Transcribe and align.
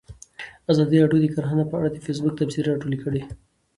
ازادي 0.71 0.95
راډیو 1.03 1.21
د 1.23 1.27
کرهنه 1.35 1.63
په 1.67 1.75
اړه 1.79 1.89
د 1.91 1.97
فیسبوک 2.05 2.33
تبصرې 2.39 2.67
راټولې 2.71 2.97
کړي. 3.03 3.21